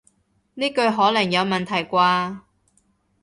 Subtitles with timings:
[0.55, 2.39] 呢句可能有問題啩